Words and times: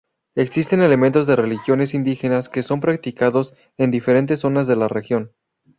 Existen 0.33 0.81
elementos 0.81 1.27
de 1.27 1.35
religiones 1.35 1.93
indígenas 1.93 2.49
que 2.49 2.63
son 2.63 2.79
practicados 2.79 3.53
en 3.77 3.91
diferentes 3.91 4.39
zonas 4.39 4.65
de 4.65 4.75
la 4.75 4.87
región. 4.87 5.33